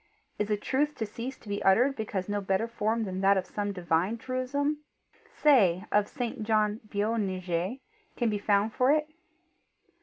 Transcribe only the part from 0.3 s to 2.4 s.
Is a truth to cease to be uttered because